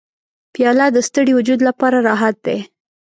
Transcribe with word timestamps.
پیاله 0.53 0.85
د 0.91 0.97
ستړي 1.07 1.33
وجود 1.35 1.59
لپاره 1.67 1.97
راحت 2.07 2.35
دی. 2.45 2.57